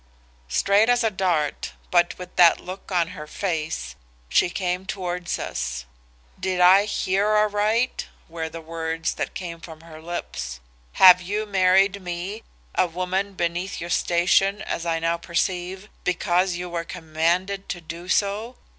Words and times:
"Straight 0.47 0.89
as 0.89 1.03
a 1.03 1.11
dart, 1.11 1.73
but 1.91 2.17
with 2.17 2.35
that 2.35 2.59
look 2.59 2.91
on 2.91 3.09
her 3.09 3.27
face, 3.27 3.95
she 4.29 4.49
came 4.49 4.87
towards 4.87 5.37
us. 5.37 5.85
'Did 6.39 6.59
I 6.59 6.85
hear 6.85 7.27
aright?' 7.27 8.07
were 8.27 8.49
the 8.49 8.61
words 8.61 9.13
that 9.13 9.35
came 9.35 9.59
from 9.61 9.81
her 9.81 10.01
lips. 10.01 10.59
'Have 10.93 11.21
you 11.21 11.45
married 11.45 12.01
me, 12.01 12.41
a 12.73 12.87
woman 12.87 13.33
beneath 13.33 13.79
your 13.79 13.91
station 13.91 14.63
as 14.63 14.87
I 14.87 14.97
now 14.97 15.17
perceive, 15.17 15.87
because 16.03 16.55
you 16.55 16.67
were 16.67 16.83
commanded 16.83 17.69
to 17.69 17.79
do 17.79 18.09
so? 18.09 18.55